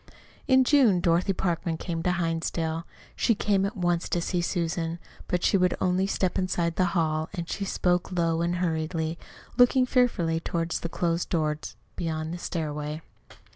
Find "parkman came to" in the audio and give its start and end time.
1.33-2.11